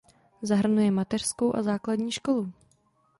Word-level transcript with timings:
Zahrnuje 0.41 0.91
mateřskou 0.91 1.55
a 1.55 1.63
základní 1.63 2.11
školu. 2.11 2.53